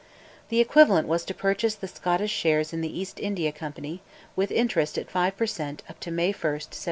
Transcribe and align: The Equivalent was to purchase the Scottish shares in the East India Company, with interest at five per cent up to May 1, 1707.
The 0.49 0.59
Equivalent 0.59 1.07
was 1.07 1.23
to 1.25 1.33
purchase 1.35 1.75
the 1.75 1.87
Scottish 1.87 2.31
shares 2.31 2.73
in 2.73 2.81
the 2.81 2.99
East 2.99 3.19
India 3.19 3.51
Company, 3.51 4.01
with 4.35 4.49
interest 4.51 4.97
at 4.97 5.11
five 5.11 5.37
per 5.37 5.45
cent 5.45 5.83
up 5.87 5.99
to 5.99 6.09
May 6.09 6.29
1, 6.31 6.33
1707. 6.33 6.79